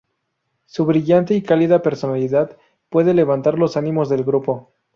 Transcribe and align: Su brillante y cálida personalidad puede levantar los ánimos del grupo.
Su 0.65 0.85
brillante 0.85 1.35
y 1.35 1.43
cálida 1.43 1.83
personalidad 1.83 2.57
puede 2.89 3.13
levantar 3.13 3.59
los 3.59 3.77
ánimos 3.77 4.09
del 4.09 4.23
grupo. 4.23 4.71